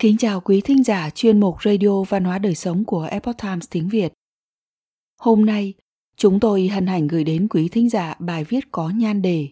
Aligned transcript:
Kính 0.00 0.16
chào 0.16 0.40
quý 0.40 0.60
thính 0.60 0.84
giả 0.84 1.10
chuyên 1.10 1.40
mục 1.40 1.62
Radio 1.62 2.02
Văn 2.02 2.24
hóa 2.24 2.38
Đời 2.38 2.54
Sống 2.54 2.84
của 2.84 3.02
Epoch 3.02 3.36
Times 3.42 3.66
tiếng 3.70 3.88
Việt. 3.88 4.12
Hôm 5.20 5.46
nay, 5.46 5.74
chúng 6.16 6.40
tôi 6.40 6.68
hân 6.68 6.86
hạnh 6.86 7.06
gửi 7.06 7.24
đến 7.24 7.48
quý 7.50 7.68
thính 7.68 7.88
giả 7.88 8.14
bài 8.18 8.44
viết 8.44 8.64
có 8.70 8.90
nhan 8.90 9.22
đề 9.22 9.48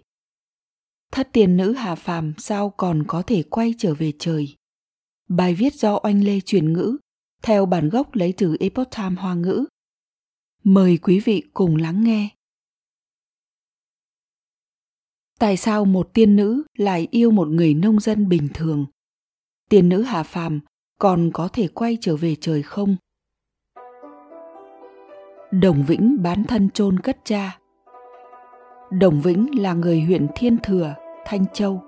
Thất 1.12 1.28
tiền 1.32 1.56
nữ 1.56 1.72
Hà 1.72 1.94
Phàm 1.94 2.34
sao 2.38 2.70
còn 2.70 3.04
có 3.06 3.22
thể 3.22 3.42
quay 3.42 3.74
trở 3.78 3.94
về 3.94 4.12
trời. 4.18 4.56
Bài 5.28 5.54
viết 5.54 5.74
do 5.74 6.00
Oanh 6.02 6.24
Lê 6.24 6.40
truyền 6.40 6.72
ngữ, 6.72 6.96
theo 7.42 7.66
bản 7.66 7.88
gốc 7.88 8.14
lấy 8.14 8.34
từ 8.36 8.56
Epoch 8.60 8.88
Times 8.96 9.18
Hoa 9.18 9.34
ngữ. 9.34 9.64
Mời 10.64 10.98
quý 11.02 11.20
vị 11.20 11.42
cùng 11.54 11.76
lắng 11.76 12.04
nghe. 12.04 12.28
Tại 15.38 15.56
sao 15.56 15.84
một 15.84 16.10
tiên 16.14 16.36
nữ 16.36 16.62
lại 16.76 17.08
yêu 17.10 17.30
một 17.30 17.48
người 17.48 17.74
nông 17.74 18.00
dân 18.00 18.28
bình 18.28 18.48
thường? 18.54 18.86
Tiên 19.70 19.88
nữ 19.88 20.02
Hà 20.02 20.22
Phàm 20.22 20.60
còn 20.98 21.30
có 21.34 21.48
thể 21.52 21.68
quay 21.68 21.98
trở 22.00 22.16
về 22.16 22.34
trời 22.40 22.62
không? 22.62 22.96
Đồng 25.50 25.84
Vĩnh 25.86 26.22
bán 26.22 26.44
thân 26.44 26.70
chôn 26.70 27.00
cất 27.00 27.18
cha. 27.24 27.58
Đồng 28.90 29.20
Vĩnh 29.20 29.60
là 29.60 29.72
người 29.72 30.00
huyện 30.00 30.26
Thiên 30.34 30.58
Thừa, 30.62 30.94
Thanh 31.24 31.44
Châu, 31.52 31.82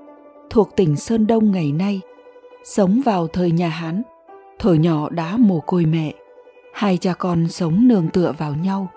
thuộc 0.50 0.76
tỉnh 0.76 0.96
Sơn 0.96 1.26
Đông 1.26 1.52
ngày 1.52 1.72
nay, 1.72 2.00
sống 2.64 3.00
vào 3.04 3.26
thời 3.26 3.50
nhà 3.50 3.68
Hán, 3.68 4.02
thời 4.58 4.78
nhỏ 4.78 5.08
đã 5.10 5.36
mồ 5.36 5.60
côi 5.60 5.84
mẹ, 5.84 6.14
hai 6.72 6.96
cha 6.96 7.14
con 7.14 7.48
sống 7.48 7.88
nương 7.88 8.08
tựa 8.08 8.32
vào 8.38 8.54
nhau. 8.54 8.88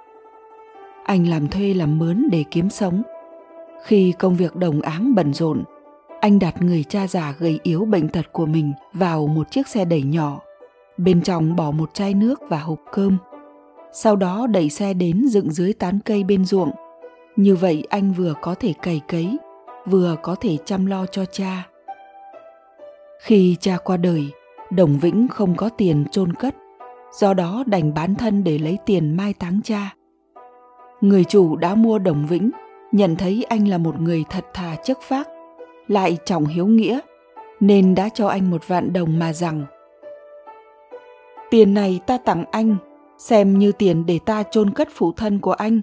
Anh 1.05 1.27
làm 1.27 1.47
thuê 1.47 1.73
làm 1.73 1.97
mướn 1.97 2.27
để 2.31 2.43
kiếm 2.51 2.69
sống. 2.69 3.01
Khi 3.83 4.13
công 4.19 4.35
việc 4.35 4.55
đồng 4.55 4.81
áng 4.81 5.15
bận 5.15 5.33
rộn, 5.33 5.63
anh 6.21 6.39
đặt 6.39 6.61
người 6.61 6.83
cha 6.83 7.07
già 7.07 7.33
gầy 7.39 7.59
yếu 7.63 7.85
bệnh 7.85 8.09
tật 8.09 8.33
của 8.33 8.45
mình 8.45 8.73
vào 8.93 9.27
một 9.27 9.51
chiếc 9.51 9.67
xe 9.67 9.85
đẩy 9.85 10.01
nhỏ. 10.01 10.39
Bên 10.97 11.21
trong 11.21 11.55
bỏ 11.55 11.71
một 11.71 11.93
chai 11.93 12.13
nước 12.13 12.41
và 12.49 12.59
hộp 12.59 12.79
cơm. 12.91 13.17
Sau 13.93 14.15
đó 14.15 14.47
đẩy 14.47 14.69
xe 14.69 14.93
đến 14.93 15.27
dựng 15.27 15.51
dưới 15.51 15.73
tán 15.73 15.99
cây 16.05 16.23
bên 16.23 16.45
ruộng. 16.45 16.71
Như 17.35 17.55
vậy 17.55 17.87
anh 17.89 18.13
vừa 18.13 18.33
có 18.41 18.55
thể 18.55 18.73
cày 18.81 19.01
cấy, 19.07 19.37
vừa 19.85 20.15
có 20.23 20.35
thể 20.35 20.57
chăm 20.65 20.85
lo 20.85 21.05
cho 21.05 21.25
cha. 21.25 21.67
Khi 23.21 23.55
cha 23.59 23.77
qua 23.83 23.97
đời, 23.97 24.31
Đồng 24.71 24.99
Vĩnh 24.99 25.27
không 25.27 25.55
có 25.55 25.69
tiền 25.69 26.05
chôn 26.11 26.33
cất, 26.33 26.55
do 27.19 27.33
đó 27.33 27.63
đành 27.67 27.93
bán 27.93 28.15
thân 28.15 28.43
để 28.43 28.57
lấy 28.57 28.77
tiền 28.85 29.17
mai 29.17 29.33
táng 29.33 29.59
cha. 29.63 29.93
Người 31.01 31.23
chủ 31.23 31.55
đã 31.55 31.75
mua 31.75 31.99
Đồng 31.99 32.25
Vĩnh, 32.25 32.51
nhận 32.91 33.15
thấy 33.15 33.45
anh 33.49 33.67
là 33.67 33.77
một 33.77 34.01
người 34.01 34.23
thật 34.29 34.45
thà 34.53 34.75
chất 34.83 34.97
phác, 35.01 35.27
lại 35.91 36.17
trọng 36.25 36.45
hiếu 36.45 36.67
nghĩa, 36.67 36.99
nên 37.59 37.95
đã 37.95 38.09
cho 38.09 38.27
anh 38.27 38.49
một 38.49 38.67
vạn 38.67 38.93
đồng 38.93 39.19
mà 39.19 39.33
rằng 39.33 39.65
Tiền 41.51 41.73
này 41.73 41.99
ta 42.07 42.17
tặng 42.17 42.45
anh, 42.51 42.75
xem 43.17 43.59
như 43.59 43.71
tiền 43.71 44.05
để 44.05 44.19
ta 44.25 44.43
chôn 44.43 44.69
cất 44.69 44.87
phụ 44.91 45.11
thân 45.11 45.39
của 45.39 45.51
anh. 45.51 45.81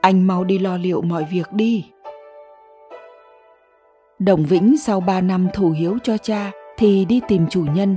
Anh 0.00 0.26
mau 0.26 0.44
đi 0.44 0.58
lo 0.58 0.76
liệu 0.76 1.02
mọi 1.02 1.24
việc 1.32 1.52
đi. 1.52 1.86
Đồng 4.18 4.44
Vĩnh 4.44 4.76
sau 4.78 5.00
ba 5.00 5.20
năm 5.20 5.48
thủ 5.54 5.70
hiếu 5.70 5.98
cho 6.02 6.16
cha 6.16 6.50
thì 6.76 7.04
đi 7.04 7.20
tìm 7.28 7.46
chủ 7.50 7.64
nhân. 7.74 7.96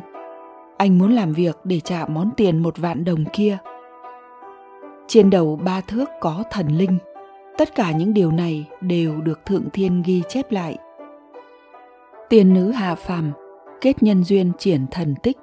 Anh 0.78 0.98
muốn 0.98 1.16
làm 1.16 1.34
việc 1.34 1.58
để 1.64 1.80
trả 1.80 2.06
món 2.06 2.30
tiền 2.38 2.64
một 2.64 2.78
vạn 2.78 3.06
đồng 3.06 3.26
kia. 3.34 3.58
Trên 5.08 5.30
đầu 5.30 5.60
ba 5.66 5.82
thước 5.82 6.10
có 6.20 6.44
thần 6.52 6.68
linh. 6.68 6.98
Tất 7.58 7.76
cả 7.76 7.92
những 7.92 8.14
điều 8.14 8.32
này 8.32 8.66
đều 8.82 9.22
được 9.22 9.46
Thượng 9.46 9.70
Thiên 9.74 10.04
ghi 10.06 10.22
chép 10.30 10.52
lại. 10.52 10.78
Tiên 12.30 12.54
nữ 12.54 12.72
hạ 12.72 12.96
Phàm 12.96 13.32
kết 13.82 14.04
nhân 14.04 14.24
duyên 14.24 14.52
triển 14.58 14.86
thần 14.92 15.16
tích. 15.24 15.38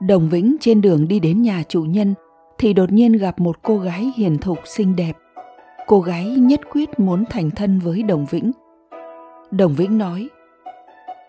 Đồng 0.00 0.28
Vĩnh 0.28 0.56
trên 0.60 0.80
đường 0.80 1.08
đi 1.08 1.20
đến 1.20 1.42
nhà 1.42 1.62
chủ 1.68 1.82
nhân 1.82 2.14
thì 2.58 2.72
đột 2.72 2.92
nhiên 2.92 3.12
gặp 3.12 3.40
một 3.40 3.62
cô 3.62 3.78
gái 3.78 4.12
hiền 4.16 4.38
thục 4.38 4.58
xinh 4.64 4.96
đẹp. 4.96 5.12
Cô 5.86 6.00
gái 6.00 6.24
nhất 6.24 6.60
quyết 6.70 7.00
muốn 7.00 7.24
thành 7.30 7.50
thân 7.50 7.78
với 7.78 8.02
Đồng 8.02 8.26
Vĩnh. 8.30 8.52
Đồng 9.50 9.74
Vĩnh 9.74 9.98
nói, 9.98 10.28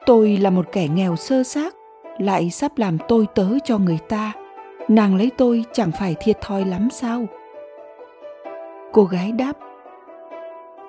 tôi 0.05 0.37
là 0.37 0.49
một 0.49 0.65
kẻ 0.71 0.87
nghèo 0.87 1.15
sơ 1.15 1.43
xác, 1.43 1.75
lại 2.17 2.49
sắp 2.49 2.77
làm 2.77 2.97
tôi 3.07 3.27
tớ 3.35 3.47
cho 3.63 3.77
người 3.77 3.99
ta. 4.09 4.33
Nàng 4.87 5.15
lấy 5.15 5.31
tôi 5.37 5.65
chẳng 5.73 5.91
phải 5.91 6.15
thiệt 6.19 6.41
thòi 6.41 6.65
lắm 6.65 6.87
sao? 6.91 7.25
Cô 8.91 9.03
gái 9.03 9.31
đáp, 9.31 9.53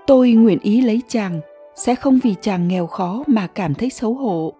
tôi 0.07 0.33
nguyện 0.33 0.59
ý 0.63 0.81
lấy 0.81 1.03
chàng 1.09 1.41
sẽ 1.75 1.95
không 1.95 2.19
vì 2.23 2.35
chàng 2.41 2.69
nghèo 2.69 2.87
khó 2.87 3.25
mà 3.27 3.47
cảm 3.47 3.75
thấy 3.75 3.91
xấu 3.91 4.15
hổ. 4.15 4.53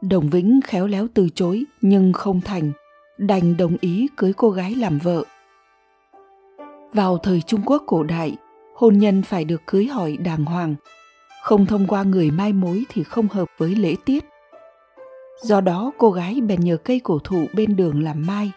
Đồng 0.00 0.30
vĩnh 0.30 0.60
khéo 0.64 0.86
léo 0.86 1.06
từ 1.14 1.28
chối, 1.34 1.64
nhưng 1.80 2.12
không 2.12 2.40
thành, 2.40 2.72
đành 3.18 3.56
đồng 3.56 3.76
ý 3.80 4.08
cưới 4.16 4.32
cô 4.36 4.50
gái 4.50 4.74
làm 4.74 4.98
vợ. 4.98 5.24
Vào 6.92 7.18
thời 7.18 7.40
trung 7.40 7.60
quốc 7.66 7.82
cổ 7.86 8.02
đại, 8.02 8.36
hôn 8.74 8.98
nhân 8.98 9.22
phải 9.22 9.44
được 9.44 9.62
cưới 9.66 9.86
hỏi 9.86 10.16
đàng 10.16 10.44
hoàng. 10.44 10.74
Không 11.42 11.66
thông 11.66 11.86
qua 11.86 12.02
người 12.02 12.30
mai 12.30 12.52
mối 12.52 12.84
thì 12.88 13.02
không 13.02 13.28
hợp 13.28 13.48
với 13.58 13.74
lễ 13.74 13.96
tiết. 14.04 14.24
Do 15.42 15.60
đó, 15.60 15.92
cô 15.98 16.10
gái 16.10 16.40
bèn 16.40 16.60
nhờ 16.60 16.76
cây 16.76 17.00
cổ 17.00 17.18
thụ 17.18 17.44
bên 17.54 17.76
đường 17.76 18.02
làm 18.02 18.26
mai. 18.26 18.52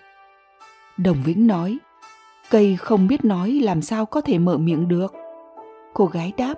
Đồng 0.98 1.24
vĩnh 1.24 1.48
nói, 1.48 1.78
cây 2.50 2.76
không 2.80 3.08
biết 3.08 3.26
nói 3.26 3.52
làm 3.52 3.82
sao 3.82 4.06
có 4.06 4.22
thể 4.22 4.40
mở 4.40 4.58
miệng 4.58 4.88
được. 4.88 5.14
Cô 5.94 6.06
gái 6.06 6.34
đáp 6.38 6.54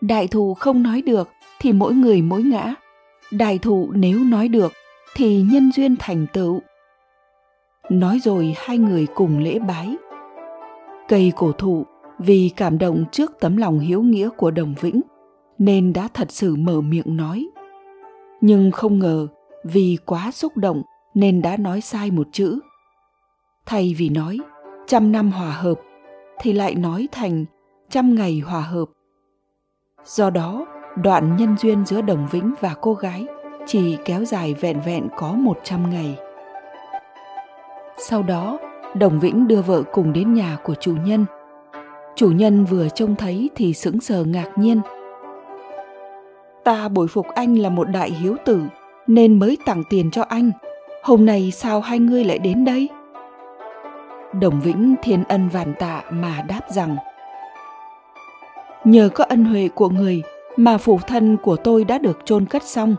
đại 0.00 0.28
thụ 0.28 0.54
không 0.54 0.82
nói 0.82 1.02
được 1.02 1.28
thì 1.60 1.72
mỗi 1.72 1.94
người 1.94 2.22
mỗi 2.22 2.42
ngã. 2.42 2.74
Đại 3.30 3.58
thụ 3.58 3.90
nếu 3.94 4.18
nói 4.18 4.48
được 4.48 4.72
thì 5.16 5.42
nhân 5.42 5.72
duyên 5.72 5.96
thành 5.98 6.26
tựu. 6.32 6.60
Nói 7.90 8.18
rồi 8.24 8.54
hai 8.58 8.78
người 8.78 9.06
cùng 9.14 9.38
lễ 9.38 9.58
bái. 9.58 9.96
Cây 11.08 11.32
cổ 11.36 11.52
thụ 11.52 11.84
vì 12.18 12.50
cảm 12.56 12.78
động 12.78 13.04
trước 13.12 13.32
tấm 13.40 13.56
lòng 13.56 13.78
hiếu 13.78 14.02
nghĩa 14.02 14.28
của 14.36 14.50
đồng 14.50 14.74
vĩnh 14.80 15.00
nên 15.58 15.92
đã 15.92 16.08
thật 16.14 16.32
sự 16.32 16.56
mở 16.56 16.80
miệng 16.80 17.16
nói. 17.16 17.48
Nhưng 18.40 18.70
không 18.70 18.98
ngờ 18.98 19.26
vì 19.64 19.98
quá 20.06 20.30
xúc 20.30 20.56
động 20.56 20.82
nên 21.14 21.42
đã 21.42 21.56
nói 21.56 21.80
sai 21.80 22.10
một 22.10 22.28
chữ. 22.32 22.58
Thay 23.66 23.94
vì 23.98 24.08
nói 24.08 24.38
trăm 24.86 25.12
năm 25.12 25.30
hòa 25.30 25.50
hợp 25.50 25.80
thì 26.40 26.52
lại 26.52 26.74
nói 26.74 27.08
thành 27.12 27.44
trăm 27.90 28.14
ngày 28.14 28.40
hòa 28.40 28.60
hợp. 28.60 28.84
Do 30.04 30.30
đó, 30.30 30.66
đoạn 30.96 31.36
nhân 31.36 31.56
duyên 31.58 31.86
giữa 31.86 32.00
Đồng 32.00 32.28
Vĩnh 32.30 32.54
và 32.60 32.74
cô 32.80 32.94
gái 32.94 33.26
chỉ 33.66 33.96
kéo 34.04 34.24
dài 34.24 34.54
vẹn 34.54 34.80
vẹn 34.86 35.08
có 35.16 35.32
100 35.32 35.90
ngày. 35.90 36.18
Sau 37.98 38.22
đó, 38.22 38.58
Đồng 38.94 39.20
Vĩnh 39.20 39.48
đưa 39.48 39.62
vợ 39.62 39.82
cùng 39.92 40.12
đến 40.12 40.34
nhà 40.34 40.58
của 40.64 40.74
chủ 40.74 40.94
nhân. 41.04 41.24
Chủ 42.16 42.30
nhân 42.30 42.64
vừa 42.64 42.88
trông 42.88 43.16
thấy 43.16 43.50
thì 43.54 43.74
sững 43.74 44.00
sờ 44.00 44.24
ngạc 44.24 44.50
nhiên. 44.56 44.80
Ta 46.64 46.88
bồi 46.88 47.08
phục 47.08 47.26
anh 47.34 47.58
là 47.58 47.68
một 47.68 47.84
đại 47.84 48.10
hiếu 48.10 48.36
tử 48.44 48.62
nên 49.06 49.38
mới 49.38 49.58
tặng 49.66 49.82
tiền 49.90 50.10
cho 50.10 50.22
anh. 50.22 50.50
Hôm 51.02 51.26
nay 51.26 51.50
sao 51.50 51.80
hai 51.80 51.98
ngươi 51.98 52.24
lại 52.24 52.38
đến 52.38 52.64
đây? 52.64 52.88
Đồng 54.40 54.60
Vĩnh 54.60 54.94
thiên 55.02 55.24
ân 55.24 55.48
vạn 55.48 55.74
tạ 55.78 56.02
mà 56.10 56.42
đáp 56.48 56.60
rằng– 56.68 56.96
nhờ 58.90 59.08
có 59.14 59.24
ân 59.28 59.44
huệ 59.44 59.68
của 59.68 59.88
người 59.88 60.22
mà 60.56 60.78
phụ 60.78 61.00
thân 61.06 61.36
của 61.36 61.56
tôi 61.56 61.84
đã 61.84 61.98
được 61.98 62.18
chôn 62.24 62.46
cất 62.46 62.62
xong. 62.62 62.96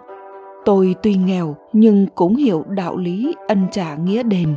Tôi 0.66 0.96
tuy 1.04 1.16
nghèo 1.16 1.56
nhưng 1.74 2.08
cũng 2.16 2.36
hiểu 2.36 2.66
đạo 2.70 2.98
lý 2.98 3.36
ân 3.48 3.68
trả 3.72 3.96
nghĩa 3.96 4.24
đền. 4.24 4.56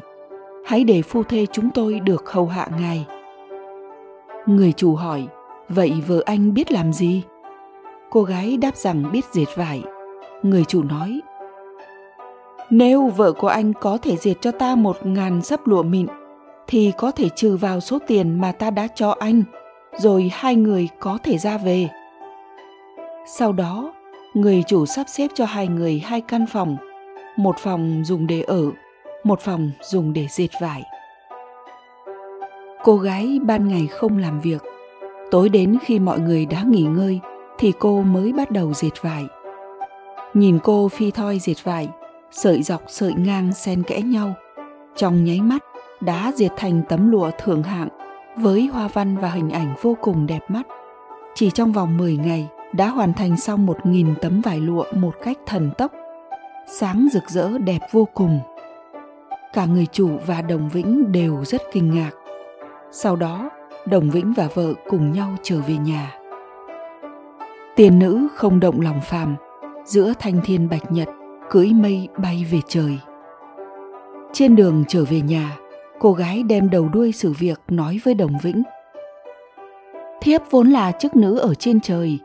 Hãy 0.64 0.84
để 0.84 1.02
phu 1.02 1.22
thê 1.22 1.46
chúng 1.52 1.70
tôi 1.70 2.00
được 2.00 2.30
hầu 2.30 2.46
hạ 2.46 2.68
ngài. 2.80 3.06
Người 4.46 4.72
chủ 4.72 4.94
hỏi, 4.94 5.26
vậy 5.68 5.92
vợ 6.06 6.22
anh 6.26 6.54
biết 6.54 6.72
làm 6.72 6.92
gì? 6.92 7.22
Cô 8.10 8.22
gái 8.22 8.56
đáp 8.56 8.76
rằng 8.76 9.04
biết 9.12 9.24
dệt 9.32 9.56
vải. 9.56 9.82
Người 10.42 10.64
chủ 10.64 10.82
nói, 10.82 11.20
nếu 12.70 13.06
vợ 13.16 13.32
của 13.32 13.48
anh 13.48 13.72
có 13.72 13.98
thể 14.02 14.16
dệt 14.16 14.34
cho 14.40 14.50
ta 14.50 14.74
một 14.74 15.06
ngàn 15.06 15.42
sấp 15.42 15.66
lụa 15.66 15.82
mịn, 15.82 16.06
thì 16.66 16.92
có 16.98 17.10
thể 17.10 17.28
trừ 17.28 17.56
vào 17.56 17.80
số 17.80 17.98
tiền 18.06 18.40
mà 18.40 18.52
ta 18.52 18.70
đã 18.70 18.88
cho 18.94 19.16
anh 19.18 19.42
rồi 19.98 20.30
hai 20.34 20.56
người 20.56 20.88
có 20.98 21.18
thể 21.22 21.38
ra 21.38 21.58
về. 21.58 21.88
Sau 23.26 23.52
đó, 23.52 23.92
người 24.34 24.62
chủ 24.66 24.86
sắp 24.86 25.04
xếp 25.08 25.28
cho 25.34 25.44
hai 25.44 25.68
người 25.68 26.02
hai 26.04 26.20
căn 26.20 26.46
phòng, 26.46 26.76
một 27.36 27.58
phòng 27.58 28.02
dùng 28.04 28.26
để 28.26 28.42
ở, 28.42 28.70
một 29.24 29.40
phòng 29.40 29.70
dùng 29.82 30.12
để 30.12 30.26
dệt 30.30 30.48
vải. 30.60 30.82
Cô 32.82 32.96
gái 32.96 33.38
ban 33.42 33.68
ngày 33.68 33.86
không 33.86 34.18
làm 34.18 34.40
việc. 34.40 34.62
Tối 35.30 35.48
đến 35.48 35.76
khi 35.84 35.98
mọi 35.98 36.18
người 36.18 36.46
đã 36.46 36.62
nghỉ 36.62 36.82
ngơi 36.82 37.20
thì 37.58 37.72
cô 37.78 38.02
mới 38.02 38.32
bắt 38.32 38.50
đầu 38.50 38.72
dệt 38.74 39.02
vải. 39.02 39.24
Nhìn 40.34 40.58
cô 40.62 40.88
phi 40.88 41.10
thoi 41.10 41.38
dệt 41.38 41.64
vải, 41.64 41.88
sợi 42.30 42.62
dọc 42.62 42.82
sợi 42.88 43.12
ngang 43.12 43.52
xen 43.52 43.82
kẽ 43.82 44.00
nhau, 44.00 44.34
trong 44.96 45.24
nháy 45.24 45.40
mắt 45.40 45.64
đã 46.00 46.32
dệt 46.36 46.50
thành 46.56 46.82
tấm 46.88 47.10
lụa 47.10 47.30
thượng 47.38 47.62
hạng 47.62 47.88
với 48.36 48.66
hoa 48.66 48.88
văn 48.88 49.16
và 49.16 49.28
hình 49.28 49.50
ảnh 49.50 49.74
vô 49.82 49.96
cùng 50.00 50.26
đẹp 50.26 50.50
mắt. 50.50 50.66
Chỉ 51.34 51.50
trong 51.50 51.72
vòng 51.72 51.96
10 51.96 52.16
ngày 52.16 52.48
đã 52.72 52.88
hoàn 52.88 53.14
thành 53.14 53.36
xong 53.36 53.66
một 53.66 53.86
nghìn 53.86 54.14
tấm 54.20 54.40
vải 54.40 54.60
lụa 54.60 54.84
một 54.92 55.14
cách 55.22 55.38
thần 55.46 55.70
tốc, 55.78 55.92
sáng 56.66 57.08
rực 57.12 57.22
rỡ 57.28 57.58
đẹp 57.58 57.80
vô 57.92 58.08
cùng. 58.14 58.40
Cả 59.52 59.64
người 59.66 59.86
chủ 59.92 60.10
và 60.26 60.42
Đồng 60.42 60.68
Vĩnh 60.68 61.12
đều 61.12 61.44
rất 61.44 61.62
kinh 61.72 61.90
ngạc. 61.90 62.10
Sau 62.90 63.16
đó, 63.16 63.50
Đồng 63.86 64.10
Vĩnh 64.10 64.32
và 64.32 64.48
vợ 64.54 64.74
cùng 64.88 65.12
nhau 65.12 65.36
trở 65.42 65.60
về 65.60 65.76
nhà. 65.76 66.12
Tiền 67.76 67.98
nữ 67.98 68.28
không 68.34 68.60
động 68.60 68.80
lòng 68.80 69.00
phàm, 69.00 69.36
giữa 69.84 70.12
thanh 70.18 70.40
thiên 70.44 70.68
bạch 70.68 70.92
nhật, 70.92 71.08
cưỡi 71.50 71.72
mây 71.72 72.08
bay 72.22 72.46
về 72.50 72.60
trời. 72.68 72.98
Trên 74.32 74.56
đường 74.56 74.84
trở 74.88 75.04
về 75.04 75.20
nhà, 75.20 75.56
cô 76.04 76.12
gái 76.12 76.42
đem 76.42 76.70
đầu 76.70 76.88
đuôi 76.88 77.12
sự 77.12 77.32
việc 77.38 77.60
nói 77.68 78.00
với 78.04 78.14
Đồng 78.14 78.38
Vĩnh. 78.42 78.62
Thiếp 80.20 80.40
vốn 80.50 80.70
là 80.70 80.92
chức 80.92 81.16
nữ 81.16 81.38
ở 81.38 81.54
trên 81.54 81.80
trời, 81.80 82.18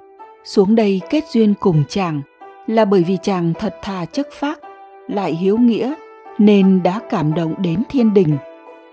xuống 0.44 0.76
đây 0.76 1.02
kết 1.10 1.24
duyên 1.34 1.54
cùng 1.60 1.84
chàng 1.90 2.22
là 2.68 2.86
bởi 2.86 3.04
vì 3.04 3.18
chàng 3.22 3.54
thật 3.60 3.76
thà 3.82 4.06
chức 4.06 4.28
phác, 4.34 4.60
lại 5.08 5.34
hiếu 5.34 5.58
nghĩa 5.58 5.94
nên 6.38 6.84
đã 6.84 7.00
cảm 7.10 7.34
động 7.34 7.56
đến 7.62 7.84
thiên 7.90 8.14
đình. 8.14 8.38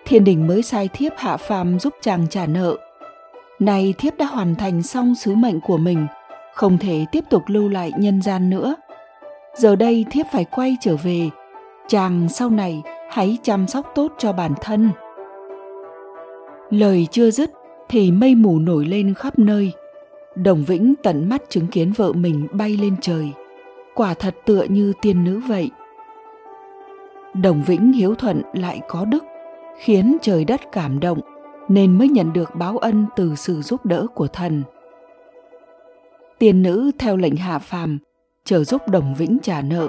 Thiên 0.04 0.24
đình 0.24 0.46
mới 0.46 0.62
sai 0.62 0.88
thiếp 0.92 1.12
hạ 1.16 1.36
phàm 1.36 1.78
giúp 1.78 1.94
chàng 2.00 2.26
trả 2.30 2.46
nợ. 2.46 2.76
Này 3.58 3.94
thiếp 3.98 4.18
đã 4.18 4.26
hoàn 4.26 4.54
thành 4.54 4.82
xong 4.82 5.14
sứ 5.14 5.34
mệnh 5.34 5.60
của 5.60 5.78
mình, 5.78 6.06
không 6.54 6.78
thể 6.78 7.04
tiếp 7.12 7.24
tục 7.30 7.42
lưu 7.46 7.68
lại 7.68 7.90
nhân 7.98 8.22
gian 8.22 8.50
nữa. 8.50 8.74
Giờ 9.54 9.76
đây 9.76 10.04
thiếp 10.10 10.26
phải 10.32 10.44
quay 10.44 10.76
trở 10.80 10.96
về, 10.96 11.30
chàng 11.88 12.28
sau 12.28 12.50
này 12.50 12.82
hãy 13.10 13.38
chăm 13.42 13.66
sóc 13.66 13.92
tốt 13.94 14.12
cho 14.18 14.32
bản 14.32 14.52
thân. 14.60 14.90
Lời 16.70 17.06
chưa 17.10 17.30
dứt 17.30 17.50
thì 17.88 18.10
mây 18.10 18.34
mù 18.34 18.58
nổi 18.58 18.84
lên 18.84 19.14
khắp 19.14 19.38
nơi. 19.38 19.72
Đồng 20.34 20.64
Vĩnh 20.64 20.94
tận 21.02 21.28
mắt 21.28 21.42
chứng 21.48 21.66
kiến 21.66 21.92
vợ 21.96 22.12
mình 22.12 22.46
bay 22.52 22.76
lên 22.76 22.96
trời. 23.00 23.32
Quả 23.94 24.14
thật 24.14 24.34
tựa 24.44 24.62
như 24.62 24.92
tiên 25.02 25.24
nữ 25.24 25.40
vậy. 25.48 25.70
Đồng 27.42 27.62
Vĩnh 27.62 27.92
hiếu 27.92 28.14
thuận 28.14 28.42
lại 28.52 28.80
có 28.88 29.04
đức, 29.04 29.24
khiến 29.78 30.16
trời 30.22 30.44
đất 30.44 30.60
cảm 30.72 31.00
động 31.00 31.20
nên 31.68 31.98
mới 31.98 32.08
nhận 32.08 32.32
được 32.32 32.54
báo 32.54 32.78
ân 32.78 33.06
từ 33.16 33.34
sự 33.34 33.62
giúp 33.62 33.86
đỡ 33.86 34.06
của 34.14 34.26
thần. 34.26 34.62
Tiên 36.38 36.62
nữ 36.62 36.90
theo 36.98 37.16
lệnh 37.16 37.36
hạ 37.36 37.58
phàm, 37.58 37.98
chờ 38.44 38.64
giúp 38.64 38.88
Đồng 38.88 39.14
Vĩnh 39.14 39.38
trả 39.42 39.62
nợ 39.62 39.88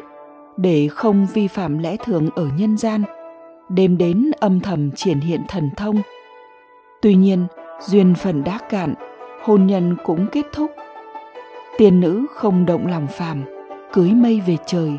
để 0.58 0.88
không 0.88 1.28
vi 1.34 1.48
phạm 1.48 1.80
lẽ 1.80 1.98
thường 2.04 2.30
ở 2.36 2.48
nhân 2.58 2.78
gian, 2.78 3.04
đêm 3.70 3.98
đến 3.98 4.32
âm 4.40 4.60
thầm 4.60 4.92
triển 4.92 5.20
hiện 5.20 5.42
thần 5.48 5.70
thông. 5.78 6.02
Tuy 7.02 7.16
nhiên, 7.16 7.48
duyên 7.80 8.16
phần 8.16 8.44
đã 8.44 8.60
cạn, 8.70 8.94
hôn 9.44 9.68
nhân 9.68 9.98
cũng 10.04 10.28
kết 10.32 10.46
thúc. 10.54 10.72
Tiên 11.78 12.00
nữ 12.00 12.26
không 12.36 12.66
động 12.66 12.88
lòng 12.88 13.08
phàm, 13.08 13.44
cưới 13.94 14.12
mây 14.12 14.42
về 14.48 14.58
trời 14.66 14.92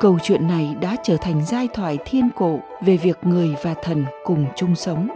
câu 0.00 0.18
chuyện 0.22 0.48
này 0.48 0.76
đã 0.80 0.96
trở 1.02 1.16
thành 1.16 1.46
giai 1.46 1.68
thoại 1.74 1.98
thiên 2.04 2.28
cổ 2.36 2.58
về 2.80 2.96
việc 2.96 3.18
người 3.22 3.54
và 3.62 3.74
thần 3.82 4.04
cùng 4.24 4.46
chung 4.56 4.74
sống 4.74 5.08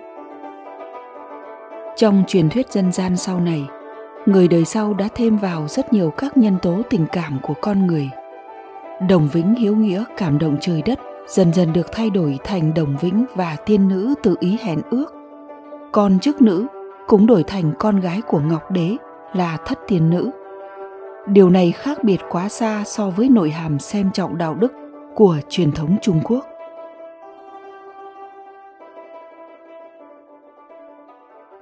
trong 1.96 2.24
truyền 2.26 2.48
thuyết 2.48 2.72
dân 2.72 2.92
gian 2.92 3.16
sau 3.16 3.40
này 3.40 3.64
người 4.26 4.48
đời 4.48 4.64
sau 4.64 4.94
đã 4.94 5.08
thêm 5.14 5.36
vào 5.36 5.68
rất 5.68 5.92
nhiều 5.92 6.10
các 6.10 6.36
nhân 6.36 6.56
tố 6.62 6.82
tình 6.90 7.06
cảm 7.12 7.38
của 7.42 7.54
con 7.60 7.86
người 7.86 8.10
đồng 9.08 9.28
vĩnh 9.32 9.54
hiếu 9.54 9.76
nghĩa, 9.76 10.04
cảm 10.16 10.38
động 10.38 10.56
trời 10.60 10.82
đất, 10.82 10.98
dần 11.26 11.52
dần 11.52 11.72
được 11.72 11.86
thay 11.92 12.10
đổi 12.10 12.38
thành 12.44 12.74
đồng 12.74 12.96
vĩnh 13.00 13.24
và 13.34 13.56
tiên 13.66 13.88
nữ 13.88 14.14
tự 14.22 14.36
ý 14.40 14.56
hẹn 14.60 14.80
ước. 14.90 15.06
Con 15.92 16.18
chức 16.18 16.42
nữ 16.42 16.66
cũng 17.06 17.26
đổi 17.26 17.42
thành 17.42 17.72
con 17.78 18.00
gái 18.00 18.20
của 18.20 18.40
ngọc 18.40 18.70
đế 18.70 18.96
là 19.32 19.56
thất 19.66 19.78
tiên 19.88 20.10
nữ. 20.10 20.30
Điều 21.26 21.50
này 21.50 21.72
khác 21.72 22.04
biệt 22.04 22.20
quá 22.30 22.48
xa 22.48 22.84
so 22.86 23.10
với 23.10 23.28
nội 23.28 23.50
hàm 23.50 23.78
xem 23.78 24.10
trọng 24.12 24.38
đạo 24.38 24.54
đức 24.54 24.72
của 25.14 25.36
truyền 25.48 25.72
thống 25.72 25.96
trung 26.02 26.20
quốc. 26.24 26.46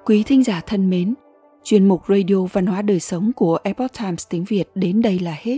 Quý 0.05 0.23
thính 0.23 0.43
giả 0.43 0.61
thân 0.67 0.89
mến, 0.89 1.13
chuyên 1.63 1.87
mục 1.87 2.01
radio 2.07 2.45
văn 2.51 2.65
hóa 2.65 2.81
đời 2.81 2.99
sống 2.99 3.31
của 3.35 3.57
epoch 3.63 3.91
times 3.99 4.27
tiếng 4.29 4.43
việt 4.43 4.65
đến 4.75 5.01
đây 5.01 5.19
là 5.19 5.35
hết 5.41 5.57